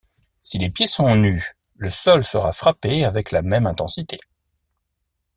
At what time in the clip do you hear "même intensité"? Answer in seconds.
3.43-4.19